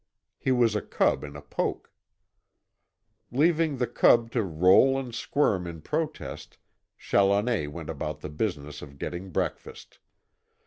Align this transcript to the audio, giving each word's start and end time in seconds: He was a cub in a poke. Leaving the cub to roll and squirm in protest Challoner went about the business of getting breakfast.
He 0.39 0.51
was 0.51 0.75
a 0.75 0.81
cub 0.81 1.23
in 1.23 1.35
a 1.35 1.43
poke. 1.43 1.93
Leaving 3.31 3.77
the 3.77 3.85
cub 3.85 4.31
to 4.31 4.41
roll 4.41 4.97
and 4.97 5.13
squirm 5.13 5.67
in 5.67 5.83
protest 5.83 6.57
Challoner 6.97 7.69
went 7.69 7.91
about 7.91 8.21
the 8.21 8.29
business 8.29 8.81
of 8.81 8.97
getting 8.97 9.29
breakfast. 9.29 9.99